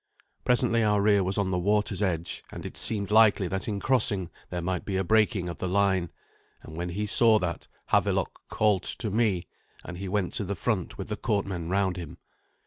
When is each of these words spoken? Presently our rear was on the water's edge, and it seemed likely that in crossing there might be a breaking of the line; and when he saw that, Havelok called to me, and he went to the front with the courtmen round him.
Presently 0.43 0.81
our 0.83 0.99
rear 0.99 1.23
was 1.23 1.37
on 1.37 1.51
the 1.51 1.59
water's 1.59 2.01
edge, 2.01 2.43
and 2.51 2.65
it 2.65 2.75
seemed 2.75 3.11
likely 3.11 3.47
that 3.49 3.67
in 3.67 3.79
crossing 3.79 4.31
there 4.49 4.59
might 4.59 4.83
be 4.83 4.97
a 4.97 5.03
breaking 5.03 5.47
of 5.47 5.59
the 5.59 5.67
line; 5.69 6.09
and 6.63 6.75
when 6.75 6.89
he 6.89 7.05
saw 7.05 7.37
that, 7.37 7.67
Havelok 7.89 8.41
called 8.49 8.81
to 8.81 9.11
me, 9.11 9.43
and 9.85 9.99
he 9.99 10.09
went 10.09 10.33
to 10.33 10.43
the 10.43 10.55
front 10.55 10.97
with 10.97 11.07
the 11.09 11.17
courtmen 11.17 11.69
round 11.69 11.97
him. 11.97 12.17